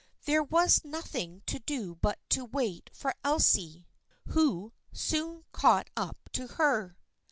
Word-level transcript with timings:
There 0.25 0.41
was 0.41 0.83
nothing 0.83 1.43
to 1.45 1.59
do 1.59 1.93
but 1.93 2.17
wait 2.51 2.89
for 2.91 3.13
Elsie, 3.23 3.85
who 4.29 4.73
soon 4.91 5.43
caught 5.51 5.91
up 5.95 6.17
to 6.33 6.47
her. 6.57 6.97